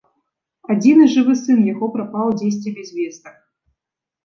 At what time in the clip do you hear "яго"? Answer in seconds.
1.73-1.91